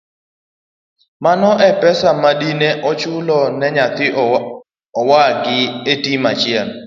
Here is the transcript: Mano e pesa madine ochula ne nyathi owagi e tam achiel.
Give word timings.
Mano 1.23 1.49
e 1.67 1.69
pesa 1.81 2.09
madine 2.23 2.69
ochula 2.89 3.39
ne 3.59 3.67
nyathi 3.75 4.07
owagi 4.99 5.57
e 5.91 5.93
tam 6.03 6.23
achiel. 6.31 6.67